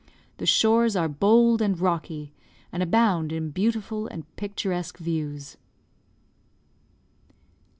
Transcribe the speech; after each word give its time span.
The 0.37 0.47
shores 0.47 0.95
are 0.95 1.07
bold 1.07 1.61
and 1.61 1.79
rocky, 1.79 2.33
and 2.71 2.81
abound 2.81 3.31
in 3.31 3.51
beautiful 3.51 4.07
and 4.07 4.25
picturesque 4.35 4.97
views. 4.97 5.57